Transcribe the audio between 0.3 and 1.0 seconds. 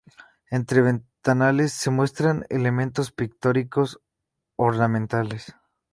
Entre